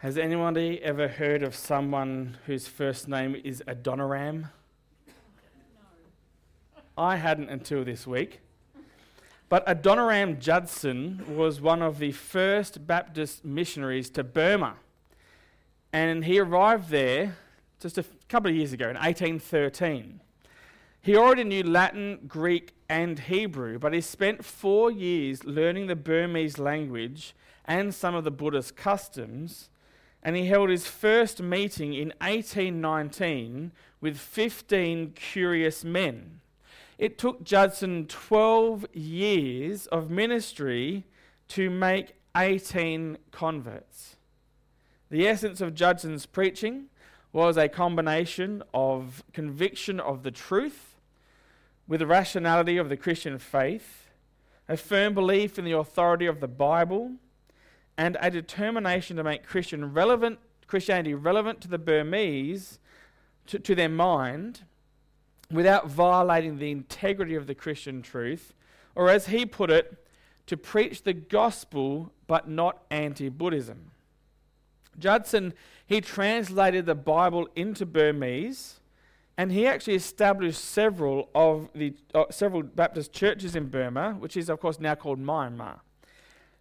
[0.00, 4.48] Has anybody ever heard of someone whose first name is Adoniram?
[6.96, 8.40] I hadn't until this week.
[9.50, 14.76] But Adoniram Judson was one of the first Baptist missionaries to Burma.
[15.92, 17.36] And he arrived there
[17.78, 20.22] just a couple of years ago in 1813.
[21.02, 26.58] He already knew Latin, Greek, and Hebrew, but he spent four years learning the Burmese
[26.58, 27.34] language
[27.66, 29.68] and some of the Buddhist customs
[30.22, 36.40] and he held his first meeting in 1819 with 15 curious men.
[36.98, 41.06] It took Judson 12 years of ministry
[41.48, 44.16] to make 18 converts.
[45.10, 46.86] The essence of Judson's preaching
[47.32, 50.96] was a combination of conviction of the truth
[51.88, 54.10] with the rationality of the Christian faith,
[54.68, 57.12] a firm belief in the authority of the Bible
[58.00, 62.78] and a determination to make Christian relevant, Christianity relevant to the Burmese,
[63.48, 64.62] to, to their mind,
[65.52, 68.54] without violating the integrity of the Christian truth,
[68.94, 70.02] or as he put it,
[70.46, 73.90] to preach the gospel but not anti Buddhism.
[74.98, 75.52] Judson,
[75.84, 78.80] he translated the Bible into Burmese,
[79.36, 84.48] and he actually established several of the uh, several Baptist churches in Burma, which is
[84.48, 85.80] of course now called Myanmar.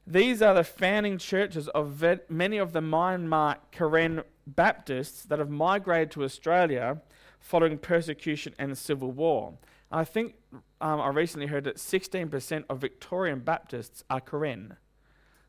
[0.09, 6.09] These are the founding churches of many of the Myanmar Karen Baptists that have migrated
[6.11, 6.99] to Australia
[7.39, 9.53] following persecution and civil war.
[9.91, 10.33] I think
[10.81, 14.77] um, I recently heard that 16% of Victorian Baptists are Karen.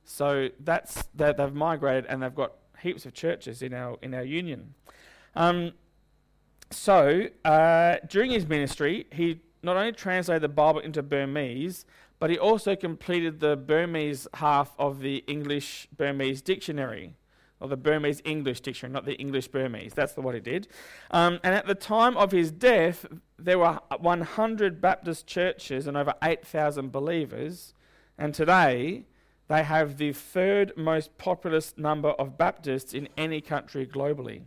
[0.05, 2.53] So that's that they've migrated and they've got
[2.83, 4.75] heaps of churches in our in our union.
[5.35, 5.73] Um,
[6.71, 11.87] so uh, during his ministry, he not only translated the Bible into Burmese,
[12.21, 17.17] but he also completed the Burmese half of the English Burmese dictionary,
[17.59, 19.95] or the Burmese English dictionary, not the English Burmese.
[19.95, 20.69] That's what he did.
[21.11, 23.07] Um, and at the time of his death,
[23.39, 27.73] there were 100 Baptist churches and over 8,000 believers.
[28.19, 29.07] And today,
[29.49, 34.43] they have the third most populous number of Baptists in any country globally.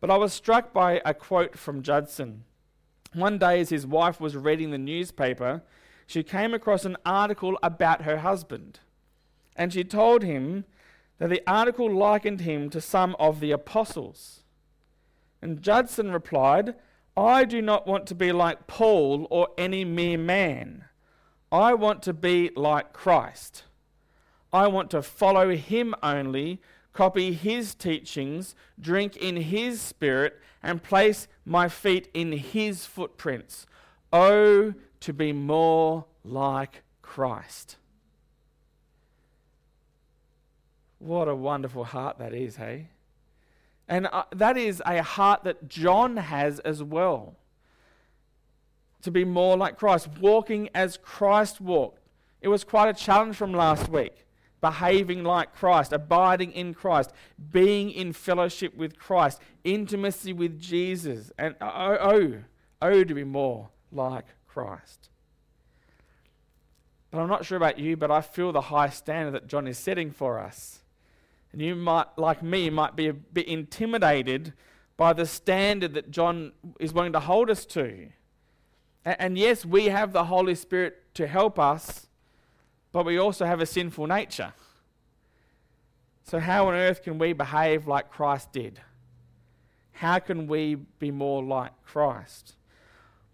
[0.00, 2.44] But I was struck by a quote from Judson.
[3.14, 5.62] One day, as his wife was reading the newspaper,
[6.08, 8.80] she came across an article about her husband.
[9.54, 10.64] And she told him
[11.18, 14.42] that the article likened him to some of the apostles.
[15.42, 16.76] And Judson replied,
[17.14, 20.86] I do not want to be like Paul or any mere man.
[21.52, 23.64] I want to be like Christ.
[24.50, 26.62] I want to follow him only,
[26.94, 33.66] copy his teachings, drink in his spirit, and place my feet in his footprints.
[34.10, 37.76] Oh, to be more like Christ.
[40.98, 42.88] What a wonderful heart that is, hey?
[43.88, 47.36] And uh, that is a heart that John has as well.
[49.02, 52.02] To be more like Christ, walking as Christ walked.
[52.40, 54.24] It was quite a challenge from last week.
[54.60, 57.12] Behaving like Christ, abiding in Christ,
[57.52, 61.30] being in fellowship with Christ, intimacy with Jesus.
[61.38, 62.34] And oh, oh,
[62.82, 65.10] oh, to be more like Christ.
[67.10, 69.78] But I'm not sure about you, but I feel the high standard that John is
[69.78, 70.80] setting for us.
[71.52, 74.52] And you might, like me, might be a bit intimidated
[74.96, 78.08] by the standard that John is wanting to hold us to.
[79.04, 82.08] And, and yes, we have the Holy Spirit to help us,
[82.92, 84.52] but we also have a sinful nature.
[86.24, 88.80] So, how on earth can we behave like Christ did?
[89.92, 92.54] How can we be more like Christ?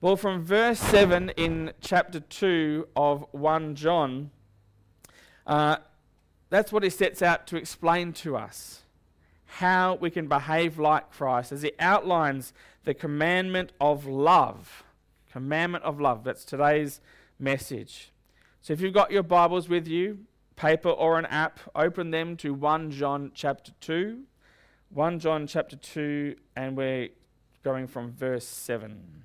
[0.04, 4.32] Well, from verse 7 in chapter 2 of 1 John,
[5.46, 5.76] uh,
[6.50, 8.82] that's what he sets out to explain to us
[9.46, 12.52] how we can behave like Christ as he outlines
[12.84, 14.84] the commandment of love.
[15.32, 16.22] Commandment of love.
[16.22, 17.00] That's today's
[17.38, 18.12] message.
[18.60, 20.18] So if you've got your Bibles with you,
[20.54, 24.20] paper or an app, open them to 1 John chapter 2.
[24.90, 27.08] 1 John chapter 2, and we're
[27.62, 29.24] going from verse 7.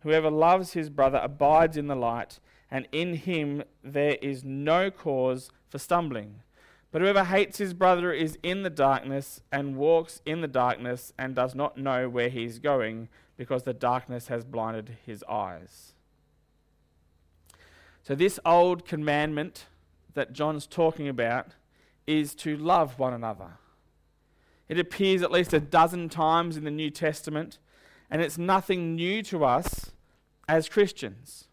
[0.00, 2.38] Whoever loves his brother abides in the light,
[2.70, 6.42] and in him there is no cause for stumbling.
[6.90, 11.34] But whoever hates his brother is in the darkness and walks in the darkness and
[11.34, 15.92] does not know where he is going because the darkness has blinded his eyes.
[18.02, 19.66] So, this old commandment
[20.14, 21.48] that John's talking about
[22.06, 23.58] is to love one another.
[24.68, 27.58] It appears at least a dozen times in the New Testament,
[28.10, 29.92] and it's nothing new to us
[30.48, 31.48] as Christians.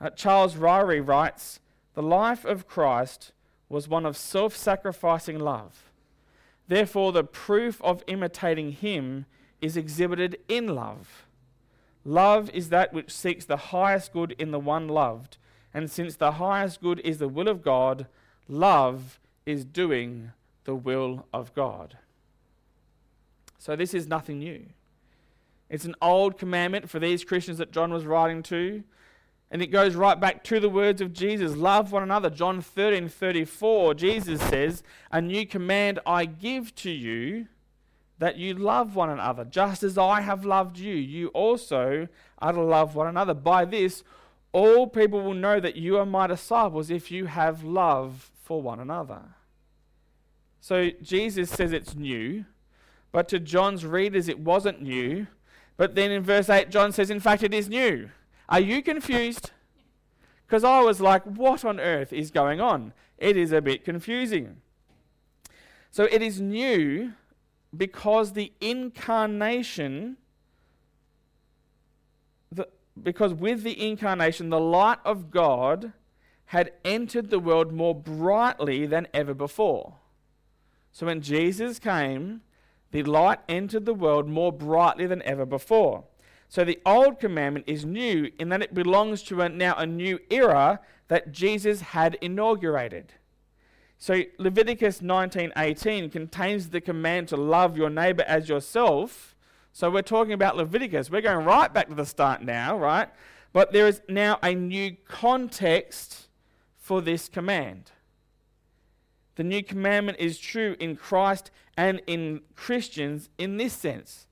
[0.00, 1.60] Uh, Charles Ryrie writes
[1.94, 3.32] The life of Christ
[3.68, 5.90] was one of self sacrificing love.
[6.68, 9.26] Therefore, the proof of imitating him
[9.60, 11.26] is exhibited in love.
[12.04, 15.36] Love is that which seeks the highest good in the one loved
[15.74, 18.06] and since the highest good is the will of God,
[18.48, 20.32] love is doing
[20.64, 21.96] the will of God.
[23.58, 24.66] So this is nothing new.
[25.72, 28.84] It's an old commandment for these Christians that John was writing to.
[29.50, 32.28] And it goes right back to the words of Jesus love one another.
[32.28, 37.48] John 13 34, Jesus says, A new command I give to you,
[38.18, 39.46] that you love one another.
[39.46, 42.06] Just as I have loved you, you also
[42.38, 43.32] are to love one another.
[43.32, 44.04] By this,
[44.52, 48.78] all people will know that you are my disciples if you have love for one
[48.78, 49.22] another.
[50.60, 52.44] So Jesus says it's new,
[53.10, 55.28] but to John's readers it wasn't new.
[55.82, 58.08] But then in verse 8, John says, in fact, it is new.
[58.48, 59.50] Are you confused?
[60.46, 62.92] Because I was like, what on earth is going on?
[63.18, 64.58] It is a bit confusing.
[65.90, 67.14] So it is new
[67.76, 70.18] because the incarnation
[73.02, 75.92] because with the incarnation, the light of God
[76.44, 79.94] had entered the world more brightly than ever before.
[80.92, 82.42] So when Jesus came,
[82.92, 86.04] the light entered the world more brightly than ever before.
[86.48, 90.18] So the old commandment is new in that it belongs to a, now a new
[90.30, 93.14] era that Jesus had inaugurated.
[93.98, 99.32] So Leviticus 19:18 contains the command to love your neighbor as yourself
[99.72, 101.10] so we're talking about Leviticus.
[101.10, 103.08] We're going right back to the start now, right?
[103.52, 106.28] But there is now a new context
[106.76, 107.90] for this command.
[109.36, 114.26] The new commandment is true in Christ and in Christians in this sense.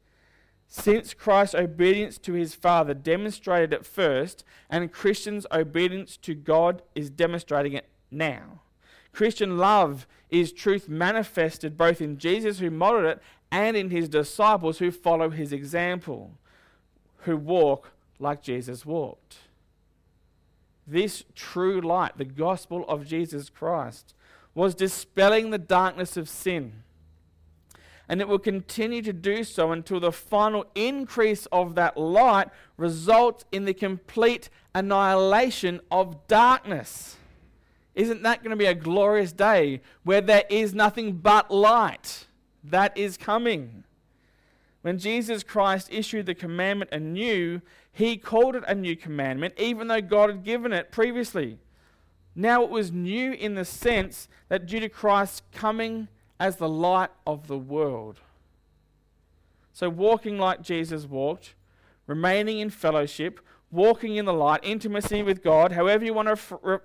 [0.67, 7.11] Since Christ's obedience to his Father demonstrated it first, and Christians' obedience to God is
[7.11, 8.61] demonstrating it now.
[9.13, 14.79] Christian love is truth manifested both in Jesus, who modeled it, and in his disciples
[14.79, 16.33] who follow his example,
[17.23, 19.39] who walk like Jesus walked.
[20.87, 24.15] This true light, the gospel of Jesus Christ,
[24.61, 26.83] was dispelling the darkness of sin.
[28.11, 33.47] And it will continue to do so until the final increase of that light results
[33.51, 37.17] in the complete annihilation of darkness.
[37.95, 42.27] Isn't that going to be a glorious day where there is nothing but light?
[42.63, 43.85] That is coming.
[44.83, 47.63] When Jesus Christ issued the commandment anew,
[47.93, 51.57] he called it a new commandment, even though God had given it previously.
[52.35, 57.11] Now it was new in the sense that due to Christ's coming as the light
[57.27, 58.21] of the world.
[59.73, 61.55] So, walking like Jesus walked,
[62.07, 63.41] remaining in fellowship,
[63.71, 66.81] walking in the light, intimacy with God, however you want to,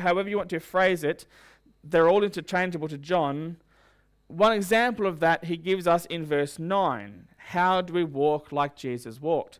[0.00, 1.26] however you want to phrase it,
[1.82, 3.56] they're all interchangeable to John.
[4.28, 7.28] One example of that he gives us in verse 9.
[7.36, 9.58] How do we walk like Jesus walked?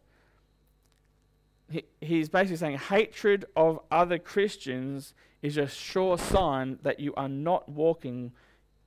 [1.70, 7.28] He, he's basically saying hatred of other Christians is a sure sign that you are
[7.28, 8.32] not walking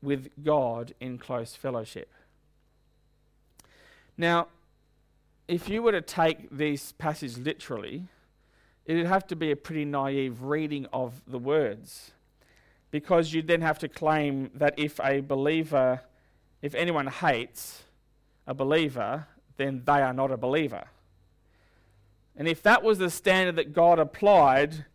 [0.02, 2.12] with God in close fellowship.
[4.18, 4.48] Now,
[5.48, 8.08] if you were to take this passage literally,
[8.86, 12.12] it would have to be a pretty naive reading of the words
[12.92, 16.02] because you'd then have to claim that if a believer,
[16.62, 17.84] if anyone hates
[18.46, 19.26] a believer,
[19.58, 20.86] then they are not a believer.
[22.36, 24.86] And if that was the standard that God applied,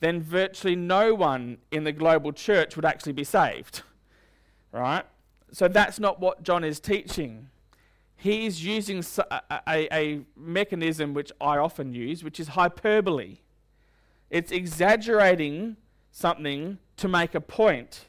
[0.00, 3.82] then virtually no one in the global church would actually be saved.
[4.72, 5.04] Right?
[5.50, 7.48] So that's not what John is teaching.
[8.16, 13.38] He's using a, a, a mechanism which I often use, which is hyperbole.
[14.30, 15.76] It's exaggerating
[16.10, 18.06] something to make a point,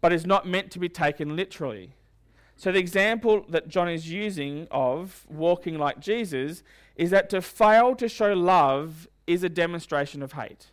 [0.00, 1.94] but is not meant to be taken literally.
[2.60, 6.62] So, the example that John is using of walking like Jesus
[6.94, 10.66] is that to fail to show love is a demonstration of hate.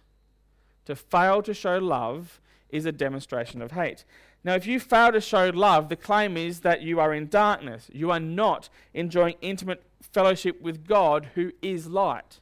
[0.84, 4.04] To fail to show love is a demonstration of hate.
[4.44, 7.90] Now, if you fail to show love, the claim is that you are in darkness.
[7.94, 12.42] You are not enjoying intimate fellowship with God, who is light.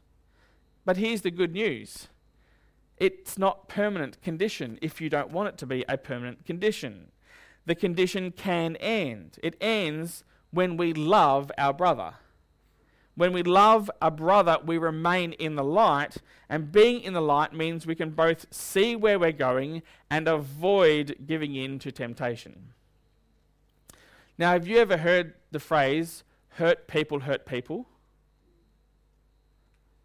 [0.86, 2.08] But here's the good news
[2.98, 7.12] it's not permanent condition if you don't want it to be a permanent condition.
[7.66, 9.40] The condition can end.
[9.42, 12.16] It ends when we love our brother.
[13.16, 16.18] When we love a brother, we remain in the light,
[16.50, 21.16] and being in the light means we can both see where we're going and avoid
[21.26, 22.74] giving in to temptation.
[24.38, 27.88] Now, have you ever heard the phrase, hurt people hurt people?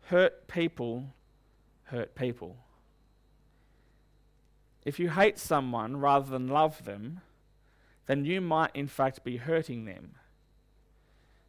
[0.03, 1.13] Hurt people
[1.85, 2.57] hurt people.
[4.85, 7.21] If you hate someone rather than love them,
[8.07, 10.17] then you might in fact be hurting them.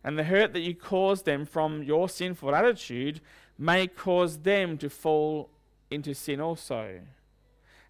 [0.04, 3.22] And the hurt that you cause them from your sinful attitude
[3.58, 5.50] may cause them to fall
[5.92, 7.02] into sin also.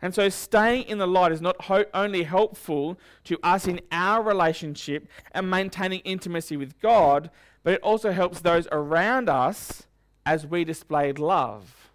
[0.01, 4.23] And so, staying in the light is not ho- only helpful to us in our
[4.23, 7.29] relationship and maintaining intimacy with God,
[7.63, 9.83] but it also helps those around us
[10.25, 11.90] as we display love.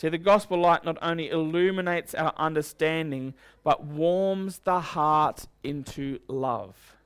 [0.00, 6.96] See, the gospel light not only illuminates our understanding, but warms the heart into love.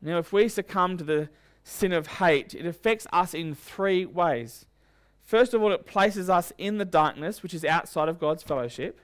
[0.00, 1.28] Now, if we succumb to the
[1.62, 4.66] sin of hate, it affects us in three ways.
[5.22, 9.00] First of all, it places us in the darkness, which is outside of God's fellowship.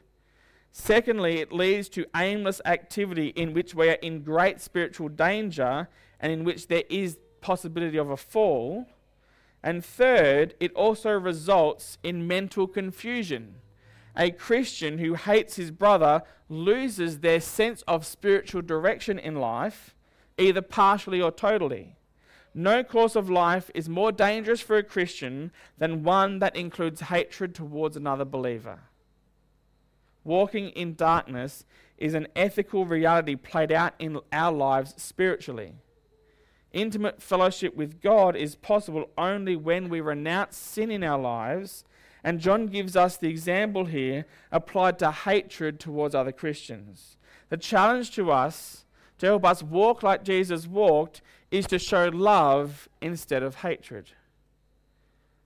[0.72, 5.86] Secondly, it leads to aimless activity in which we are in great spiritual danger
[6.18, 8.84] and in which there is possibility of a fall.
[9.62, 13.56] And third, it also results in mental confusion.
[14.16, 19.94] A Christian who hates his brother loses their sense of spiritual direction in life,
[20.38, 21.96] either partially or totally.
[22.54, 27.54] No course of life is more dangerous for a Christian than one that includes hatred
[27.54, 28.80] towards another believer.
[30.24, 31.64] Walking in darkness
[31.96, 35.74] is an ethical reality played out in our lives spiritually.
[36.72, 41.84] Intimate fellowship with God is possible only when we renounce sin in our lives,
[42.22, 47.16] and John gives us the example here applied to hatred towards other Christians.
[47.48, 48.84] The challenge to us
[49.18, 54.10] to help us walk like Jesus walked is to show love instead of hatred.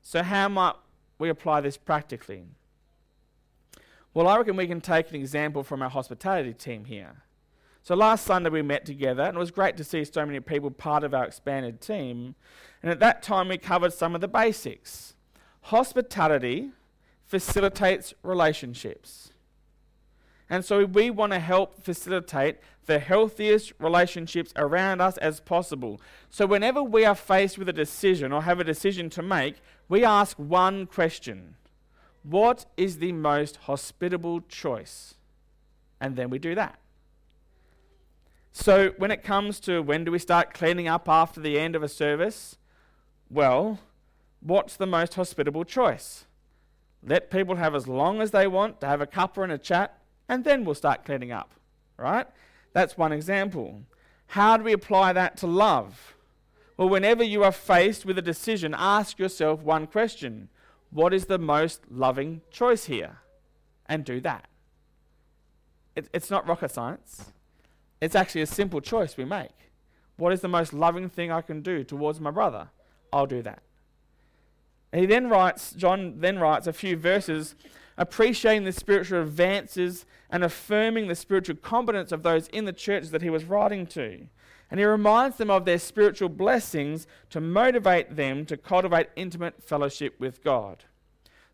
[0.02, 0.74] So, how might
[1.18, 2.44] we apply this practically?
[4.12, 7.22] Well, I reckon we can take an example from our hospitality team here.
[7.84, 10.70] So, last Sunday we met together, and it was great to see so many people
[10.70, 12.36] part of our expanded team.
[12.80, 15.14] And at that time, we covered some of the basics.
[15.62, 16.70] Hospitality
[17.24, 19.32] facilitates relationships.
[20.48, 26.00] And so, we want to help facilitate the healthiest relationships around us as possible.
[26.30, 29.56] So, whenever we are faced with a decision or have a decision to make,
[29.88, 31.56] we ask one question
[32.22, 35.14] What is the most hospitable choice?
[36.00, 36.78] And then we do that.
[38.52, 41.82] So, when it comes to when do we start cleaning up after the end of
[41.82, 42.58] a service,
[43.30, 43.80] well,
[44.40, 46.26] what's the most hospitable choice?
[47.02, 49.98] Let people have as long as they want to have a cuppa and a chat,
[50.28, 51.54] and then we'll start cleaning up,
[51.96, 52.26] right?
[52.74, 53.82] That's one example.
[54.28, 56.14] How do we apply that to love?
[56.76, 60.48] Well, whenever you are faced with a decision, ask yourself one question
[60.90, 63.18] What is the most loving choice here?
[63.86, 64.48] And do that.
[65.96, 67.32] It, it's not rocket science,
[68.02, 69.70] it's actually a simple choice we make.
[70.16, 72.68] What is the most loving thing I can do towards my brother?
[73.12, 73.62] I'll do that.
[74.92, 77.54] he then writes, John then writes a few verses
[77.96, 83.22] appreciating the spiritual advances and affirming the spiritual competence of those in the churches that
[83.22, 84.26] he was writing to.
[84.68, 90.18] And he reminds them of their spiritual blessings to motivate them to cultivate intimate fellowship
[90.18, 90.84] with God.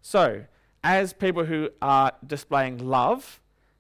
[0.01, 0.45] So,
[0.83, 3.39] as people who are displaying love,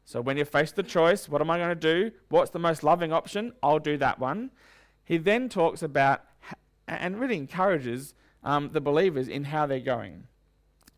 [0.09, 2.11] so when you're faced with the choice, what am I going to do?
[2.31, 3.53] What's the most loving option?
[3.63, 4.51] I'll do that one.
[5.05, 6.23] He then talks about
[6.89, 10.27] and really encourages um, the believers in how they're going.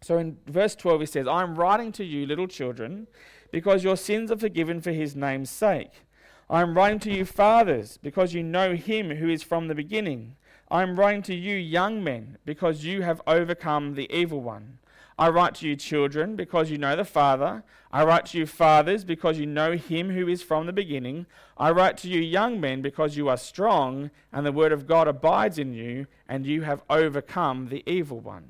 [0.01, 3.09] So in verse 12, he says, I am writing to you, little children,
[3.51, 6.05] because your sins are forgiven for his name's sake.
[6.49, 10.37] I am writing to you, fathers, because you know him who is from the beginning.
[10.71, 14.79] I am writing to you, young men, because you have overcome the evil one.
[15.21, 17.63] I write to you, children, because you know the Father.
[17.93, 21.27] I write to you, fathers, because you know him who is from the beginning.
[21.59, 25.07] I write to you, young men, because you are strong, and the word of God
[25.07, 28.49] abides in you, and you have overcome the evil one.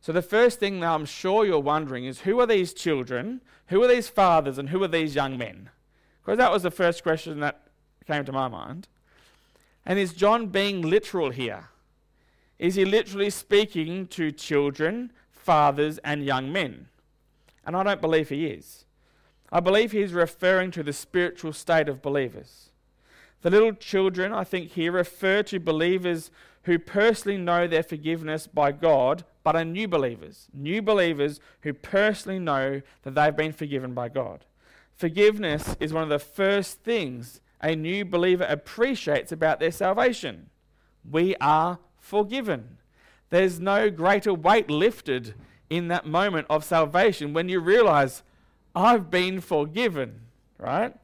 [0.00, 3.82] So, the first thing that I'm sure you're wondering is who are these children, who
[3.82, 5.70] are these fathers, and who are these young men?
[6.24, 7.66] Because that was the first question that
[8.06, 8.86] came to my mind.
[9.84, 11.70] And is John being literal here?
[12.58, 16.88] Is he literally speaking to children, fathers, and young men?
[17.64, 18.84] And I don't believe he is.
[19.52, 22.70] I believe he's referring to the spiritual state of believers.
[23.42, 26.30] The little children, I think, here refer to believers
[26.62, 30.48] who personally know their forgiveness by God, but are new believers.
[30.52, 34.44] New believers who personally know that they've been forgiven by God.
[34.92, 40.50] Forgiveness is one of the first things a new believer appreciates about their salvation.
[41.08, 42.78] We are forgiven.
[43.30, 45.34] There's no greater weight lifted
[45.68, 48.22] in that moment of salvation when you realize,
[48.74, 50.20] I've been forgiven,
[50.58, 50.94] right?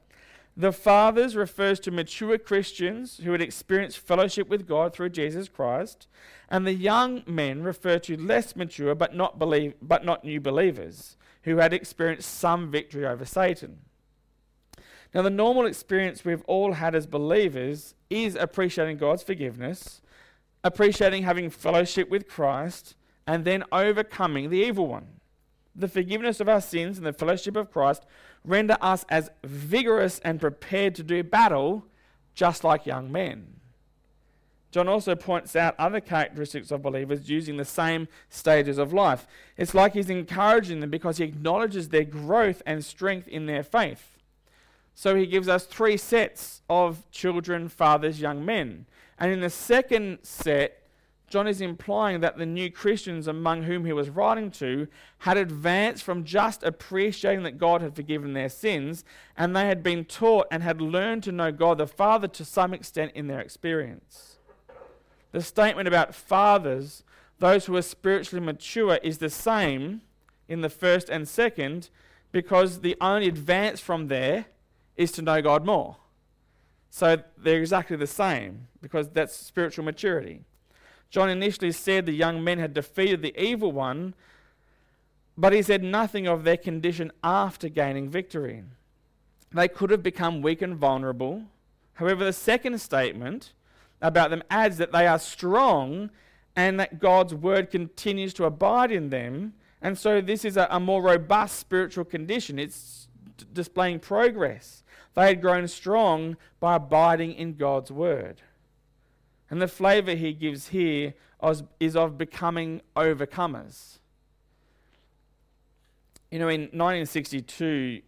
[0.56, 6.06] The fathers refers to mature Christians who had experienced fellowship with God through Jesus Christ,
[6.48, 11.16] and the young men refer to less mature but not believe but not new believers
[11.44, 13.78] who had experienced some victory over Satan.
[15.14, 20.01] Now the normal experience we've all had as believers is appreciating God's forgiveness,
[20.64, 22.94] appreciating having fellowship with Christ,
[23.26, 25.06] and then overcoming the evil one.
[25.74, 28.04] The forgiveness of our sins and the fellowship of Christ
[28.44, 31.86] render us as vigorous and prepared to do battle,
[32.34, 33.54] just like young men.
[34.70, 39.26] John also points out other characteristics of believers using the same stages of life.
[39.58, 44.16] It's like he's encouraging them because he acknowledges their growth and strength in their faith.
[44.94, 48.86] So he gives us three sets of children, fathers, young men.
[49.22, 50.82] And in the second set,
[51.28, 54.88] John is implying that the new Christians among whom he was writing to
[55.18, 59.04] had advanced from just appreciating that God had forgiven their sins,
[59.36, 62.74] and they had been taught and had learned to know God the Father to some
[62.74, 64.38] extent in their experience.
[65.30, 67.04] The statement about fathers,
[67.38, 70.00] those who are spiritually mature, is the same
[70.48, 71.90] in the first and second
[72.32, 74.46] because the only advance from there
[74.96, 75.98] is to know God more.
[76.94, 80.42] So they're exactly the same because that's spiritual maturity.
[81.08, 84.12] John initially said the young men had defeated the evil one,
[85.34, 88.62] but he said nothing of their condition after gaining victory.
[89.52, 91.44] They could have become weak and vulnerable.
[91.94, 93.54] However, the second statement
[94.02, 96.10] about them adds that they are strong
[96.54, 99.54] and that God's word continues to abide in them.
[99.80, 102.58] And so, this is a, a more robust spiritual condition.
[102.58, 103.08] It's
[103.38, 104.81] d- displaying progress.
[105.14, 108.42] They had grown strong by abiding in God's word.
[109.50, 111.14] And the flavor he gives here
[111.80, 113.98] is of becoming overcomers.
[116.30, 118.00] You know, in 1962,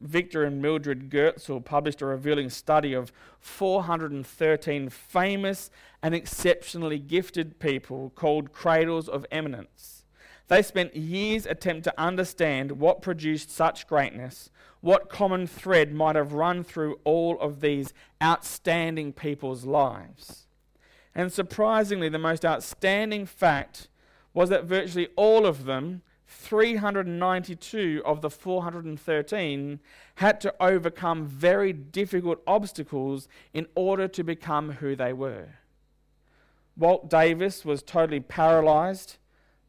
[0.00, 5.70] Victor and Mildred Goertzel published a revealing study of 413 famous
[6.00, 10.01] and exceptionally gifted people called Cradles of Eminence.
[10.52, 14.50] They spent years attempting to understand what produced such greatness,
[14.82, 20.46] what common thread might have run through all of these outstanding people's lives.
[21.14, 23.88] And surprisingly, the most outstanding fact
[24.34, 29.80] was that virtually all of them, 392 of the 413,
[30.16, 35.48] had to overcome very difficult obstacles in order to become who they were.
[36.76, 39.16] Walt Davis was totally paralyzed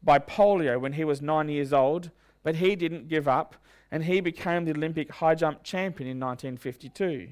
[0.04, 2.10] by polio when he was nine years old,
[2.42, 3.56] but he didn't give up
[3.90, 7.28] and he became the Olympic high jump champion in 1952.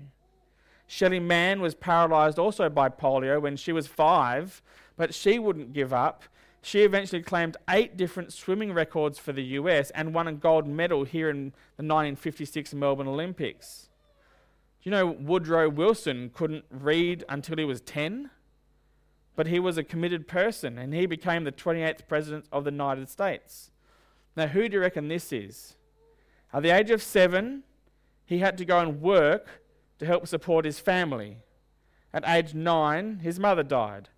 [0.86, 4.62] Shelley Mann was paralyzed also by polio when she was five,
[4.96, 6.24] but she wouldn't give up.
[6.60, 11.04] She eventually claimed eight different swimming records for the US and won a gold medal
[11.04, 13.88] here in the 1956 Melbourne Olympics.
[14.82, 18.30] Do you know Woodrow Wilson couldn't read until he was 10?
[19.34, 23.08] But he was a committed person and he became the 28th President of the United
[23.08, 23.70] States.
[24.36, 25.76] Now, who do you reckon this is?
[26.52, 27.62] At the age of seven,
[28.24, 29.62] he had to go and work
[29.98, 31.38] to help support his family.
[32.12, 34.08] At age nine, his mother died.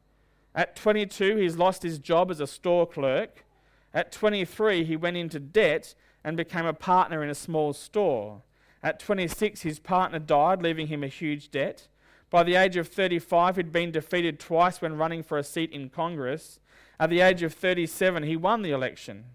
[0.55, 3.45] At 22, he's lost his job as a store clerk.
[3.93, 8.43] At 23, he went into debt and became a partner in a small store.
[8.83, 11.89] At 26, his partner died, leaving him a huge debt.
[12.35, 15.89] By the age of 35, he'd been defeated twice when running for a seat in
[15.89, 16.59] Congress.
[16.99, 19.27] At the age of 37, he won the election.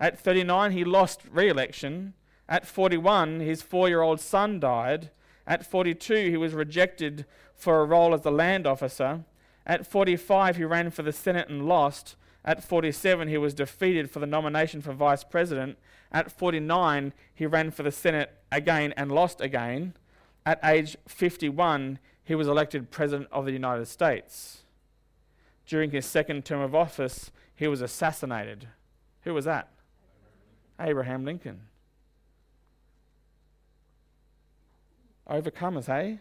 [0.00, 2.14] At 39, he lost re election.
[2.48, 5.10] At 41, his four year old son died.
[5.46, 9.22] At 42, he was rejected for a role as a land officer.
[9.64, 12.16] At 45, he ran for the Senate and lost.
[12.44, 15.78] At 47, he was defeated for the nomination for vice president.
[16.10, 19.94] At 49, he ran for the Senate again and lost again.
[20.44, 24.58] At age 51, he was elected president of the United States.
[25.66, 28.68] During his second term of office, he was assassinated.
[29.22, 29.68] Who was that?
[30.78, 31.62] Abraham Lincoln.
[35.28, 36.20] Overcomers, hey?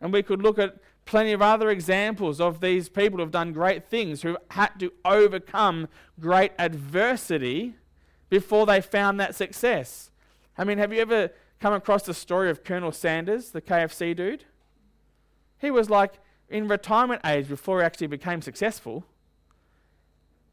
[0.00, 3.52] And we could look at plenty of other examples of these people who have done
[3.52, 5.86] great things, who've had to overcome
[6.18, 7.76] great adversity
[8.28, 10.10] before they found that success.
[10.58, 11.30] I mean, have you ever
[11.60, 14.46] come across the story of Colonel Sanders, the KFC dude?
[15.62, 16.14] He was like
[16.50, 19.04] in retirement age before he actually became successful.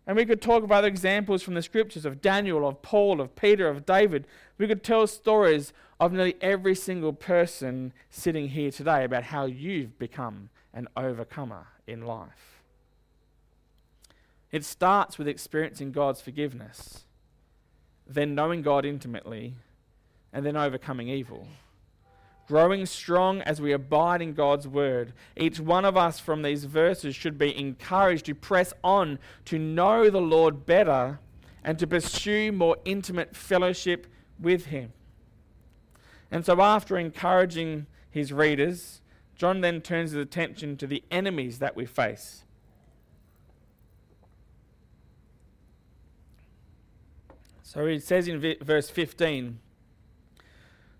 [0.06, 3.36] And we could talk of other examples from the scriptures of Daniel, of Paul, of
[3.36, 4.28] Peter, of David.
[4.60, 9.98] We could tell stories of nearly every single person sitting here today about how you've
[9.98, 12.62] become an overcomer in life.
[14.52, 17.06] It starts with experiencing God's forgiveness,
[18.08, 19.56] then knowing God intimately,
[20.32, 21.48] and then overcoming evil
[22.50, 25.14] growing strong as we abide in God's word.
[25.38, 30.10] Each one of us from these verses should be encouraged to press on to know
[30.10, 31.20] the Lord better
[31.64, 34.08] and to pursue more intimate fellowship
[34.40, 34.94] with Him.
[36.32, 39.02] And so, after encouraging his readers,
[39.36, 42.44] John then turns his attention to the enemies that we face.
[47.62, 49.60] So he says in verse 15,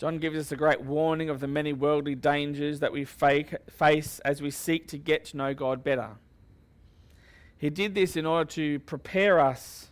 [0.00, 4.40] John gives us a great warning of the many worldly dangers that we face as
[4.40, 6.12] we seek to get to know God better.
[7.58, 9.90] He did this in order to prepare us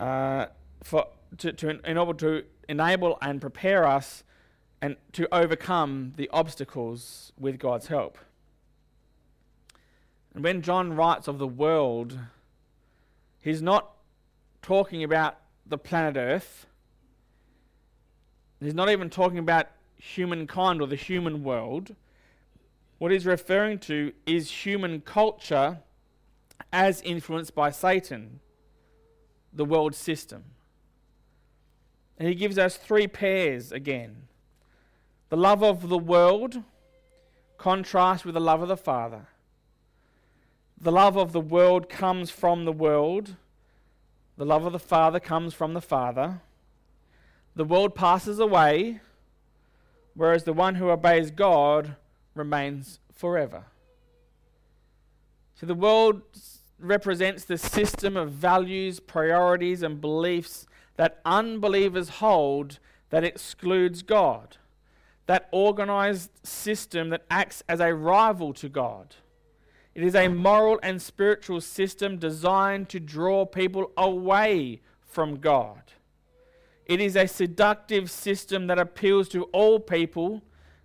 [0.00, 0.46] uh,
[0.82, 1.06] for
[1.38, 4.24] to, to, in order to enable and prepare us
[4.82, 8.18] and to overcome the obstacles with God's help.
[10.34, 12.18] And when John writes of the world,
[13.40, 13.92] he's not
[14.62, 16.66] talking about the planet Earth
[18.60, 21.94] He's not even talking about humankind or the human world.
[22.98, 25.78] What he's referring to is human culture
[26.72, 28.40] as influenced by Satan,
[29.52, 30.44] the world system.
[32.18, 34.28] And he gives us three pairs again
[35.30, 36.62] the love of the world,
[37.56, 39.28] contrast with the love of the Father.
[40.78, 43.36] The love of the world comes from the world,
[44.36, 46.40] the love of the Father comes from the Father.
[47.60, 49.00] The world passes away,
[50.14, 51.94] whereas the one who obeys God
[52.34, 53.64] remains forever.
[55.56, 56.22] So the world
[56.78, 62.78] represents the system of values, priorities, and beliefs that unbelievers hold
[63.10, 64.56] that excludes God.
[65.26, 69.16] That organized system that acts as a rival to God.
[69.94, 75.82] It is a moral and spiritual system designed to draw people away from God.
[76.90, 80.42] It is a seductive system that appeals to all people,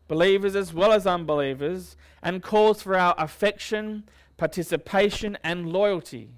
[0.07, 4.03] believers as well as unbelievers, and calls for our affection,
[4.37, 6.29] participation, and loyalty.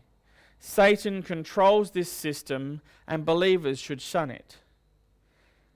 [0.58, 4.56] Satan controls this system, and believers should shun it.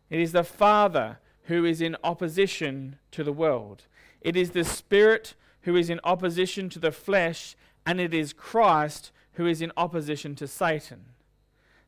[0.09, 3.87] It is the Father who is in opposition to the world.
[4.21, 9.11] It is the Spirit who is in opposition to the flesh, and it is Christ
[9.33, 11.07] who is in opposition to Satan.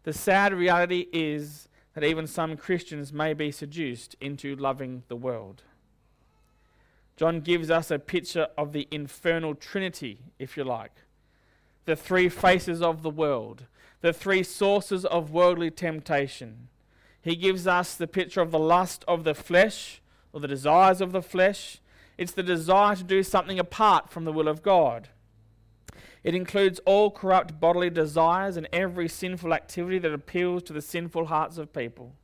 [0.03, 5.63] The sad reality is that even some Christians may be seduced into loving the world.
[7.15, 10.91] John gives us a picture of the infernal trinity, if you like,
[11.85, 13.65] the three faces of the world,
[14.01, 16.69] the three sources of worldly temptation.
[17.21, 20.01] He gives us the picture of the lust of the flesh,
[20.33, 21.79] or the desires of the flesh.
[22.17, 25.09] It's the desire to do something apart from the will of God.
[26.23, 31.25] It includes all corrupt bodily desires and every sinful activity that appeals to the sinful
[31.25, 32.15] hearts of people.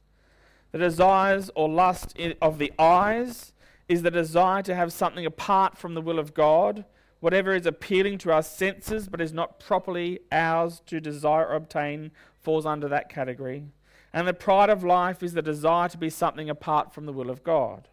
[0.71, 3.53] The desires or lust of the eyes
[3.89, 6.85] is the desire to have something apart from the will of God.
[7.19, 12.11] Whatever is appealing to our senses but is not properly ours to desire or obtain
[12.39, 13.65] falls under that category.
[14.13, 17.29] And the pride of life is the desire to be something apart from the will
[17.29, 17.89] of God.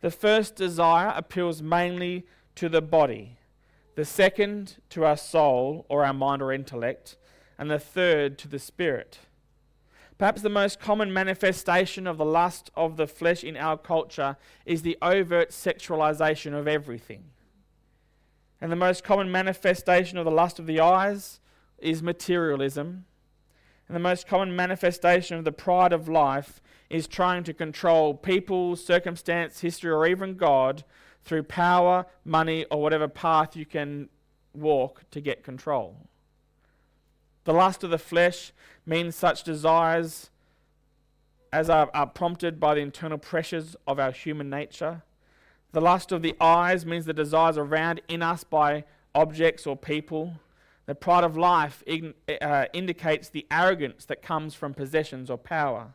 [0.00, 3.38] The first desire appeals mainly to the body
[3.94, 7.16] the second to our soul or our mind or intellect,
[7.58, 9.20] and the third to the spirit.
[10.18, 14.82] Perhaps the most common manifestation of the lust of the flesh in our culture is
[14.82, 17.24] the overt sexualization of everything.
[18.60, 21.40] And the most common manifestation of the lust of the eyes
[21.78, 23.04] is materialism.
[23.88, 28.76] And the most common manifestation of the pride of life is trying to control people,
[28.76, 30.84] circumstance, history, or even God
[31.24, 34.08] through power, money, or whatever path you can
[34.52, 35.96] walk to get control.
[37.44, 38.52] The lust of the flesh
[38.86, 40.30] means such desires
[41.52, 45.02] as are, are prompted by the internal pressures of our human nature.
[45.70, 48.84] The lust of the eyes means the desires around in us by
[49.14, 50.34] objects or people.
[50.86, 55.94] The pride of life uh, indicates the arrogance that comes from possessions or power.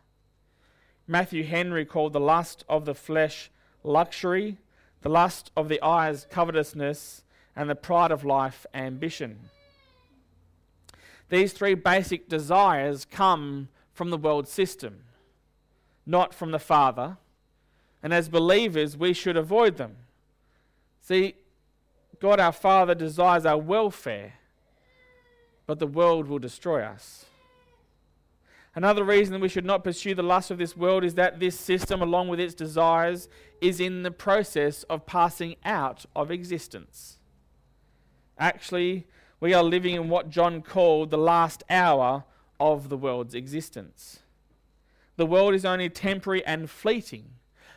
[1.08, 3.52] Matthew Henry called the lust of the flesh
[3.84, 4.58] luxury,
[5.02, 7.24] the lust of the eyes covetousness,
[7.56, 9.50] and the pride of life ambition.
[11.30, 15.04] These three basic desires come from the world system,
[16.06, 17.18] not from the Father.
[18.02, 19.98] And as believers, we should avoid them.
[21.02, 21.36] See,
[22.20, 24.36] God our Father desires our welfare,
[25.68, 27.26] but the world will destroy us.
[28.76, 31.60] Another reason that we should not pursue the lust of this world is that this
[31.60, 33.28] system, along with its desires,
[33.62, 37.18] is in the process of passing out of existence.
[38.38, 39.08] Actually,
[39.40, 42.26] we are living in what John called the last hour
[42.60, 44.20] of the world's existence.
[45.18, 47.32] The world is only temporary and fleeting,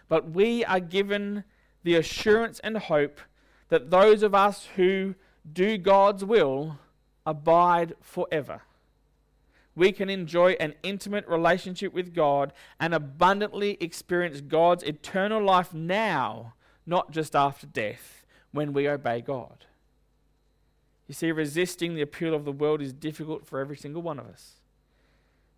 [0.08, 1.44] but we are given
[1.82, 3.18] the assurance and hope
[3.68, 5.14] that those of us who
[5.50, 6.78] do God's will
[7.24, 8.62] abide forever.
[9.74, 16.54] We can enjoy an intimate relationship with God and abundantly experience God's eternal life now,
[16.84, 19.64] not just after death, when we obey God.
[21.08, 24.26] You see, resisting the appeal of the world is difficult for every single one of
[24.26, 24.60] us.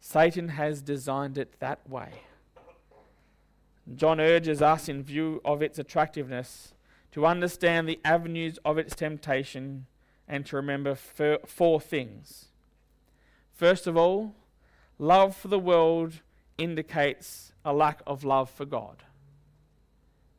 [0.01, 2.11] Satan has designed it that way.
[3.97, 6.75] John urges us, in view of its attractiveness,
[7.13, 9.87] to understand the avenues of its temptation
[10.27, 12.47] and to remember four things.
[13.55, 14.35] First of all,
[14.99, 16.21] love for the world
[16.59, 19.05] indicates a lack of love for God.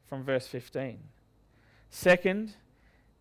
[0.05, 0.99] From verse 15.
[1.89, 2.55] Second,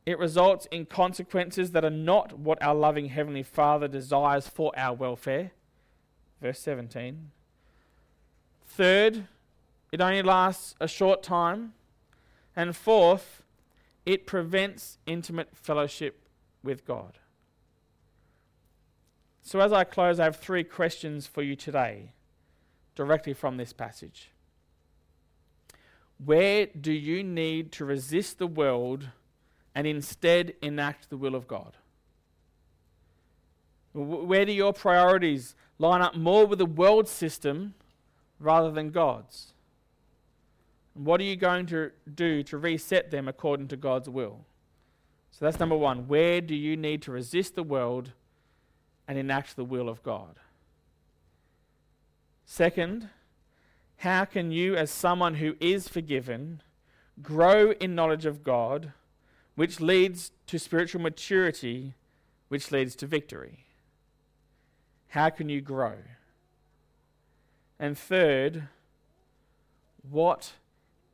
[0.05, 4.95] it results in consequences that are not what our loving Heavenly Father desires for our
[4.95, 5.53] welfare.
[6.43, 7.31] Verse 17.
[8.67, 9.29] Third,
[9.93, 11.73] it only lasts a short time.
[12.57, 13.43] And fourth,
[14.05, 16.29] it prevents intimate fellowship
[16.63, 17.19] with God.
[19.55, 22.11] So, as I close, I have three questions for you today,
[22.97, 24.33] directly from this passage.
[26.19, 29.11] Where do you need to resist the world
[29.73, 31.77] and instead enact the will of God?
[33.93, 37.75] Where do your priorities line up more with the world system
[38.41, 39.53] rather than God's?
[40.97, 44.47] And what are you going to do to reset them according to God's will?
[45.31, 46.09] So that's number one.
[46.09, 48.15] Where do you need to resist the world
[49.07, 50.37] and enact the will of God?
[52.47, 53.09] Second,
[53.99, 56.63] how can you, as someone who is forgiven,
[57.23, 58.93] grow in knowledge of God,
[59.55, 61.95] which leads to spiritual maturity,
[62.49, 63.65] which leads to victory?
[65.09, 65.95] How can you grow?
[67.79, 68.69] And third,
[70.11, 70.53] what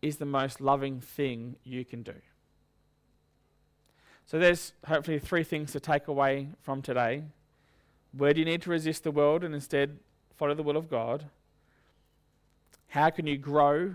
[0.02, 2.14] is the most loving thing you can do.
[4.26, 7.24] So there's hopefully three things to take away from today.
[8.16, 9.98] Where do you need to resist the world and instead
[10.36, 11.26] follow the will of God?
[12.88, 13.94] How can you grow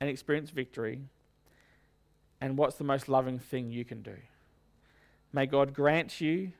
[0.00, 1.02] and experience victory?
[2.40, 4.16] And what's the most loving thing you can do?
[5.32, 6.52] May God grant you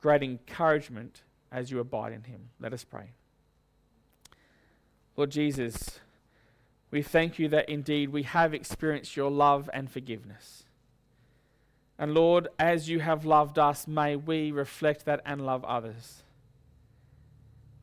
[0.00, 2.50] great encouragement as you abide in Him.
[2.60, 3.12] Let us pray.
[5.16, 6.00] Lord Jesus,
[6.90, 10.63] we thank you that indeed we have experienced your love and forgiveness.
[11.98, 16.22] And Lord, as you have loved us, may we reflect that and love others.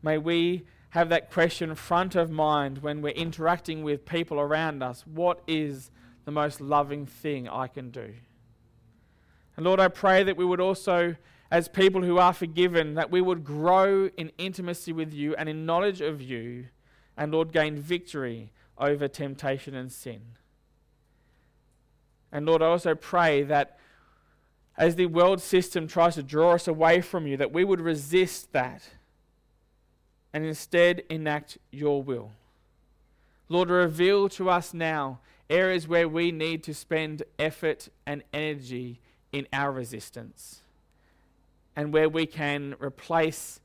[0.04, 5.06] May we have that question front of mind when we're interacting with people around us
[5.08, 5.90] what is
[6.26, 8.14] the most loving thing I can do?
[9.56, 11.16] And Lord, I pray that we would also,
[11.50, 15.66] as people who are forgiven, that we would grow in intimacy with you and in
[15.66, 16.68] knowledge of you,
[17.18, 20.22] and Lord, gain victory over temptation and sin.
[22.32, 23.78] And Lord, I also pray that
[24.78, 28.52] as the world system tries to draw us away from you, that we would resist
[28.54, 28.82] that
[30.34, 32.32] and instead enact your will.
[33.50, 39.02] Lord, reveal to us now areas where we need to spend effort and energy
[39.34, 40.62] in our resistance
[41.76, 43.60] and where we can replace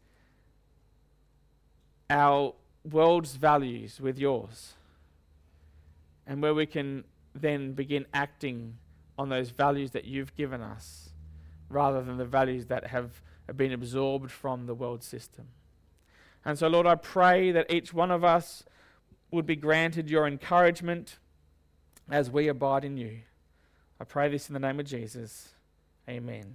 [2.11, 4.75] our world's values with yours
[6.27, 8.77] and where we can then begin acting
[9.19, 11.11] on those values that you've given us
[11.69, 13.23] rather than the values that have
[13.55, 15.47] been absorbed from the world system.
[16.45, 18.65] And so, Lord, I pray that each one of us
[19.31, 21.19] would be granted your encouragement
[22.11, 23.21] as we abide in you.
[23.99, 25.55] I pray this in the name of Jesus.
[26.09, 26.55] Amen.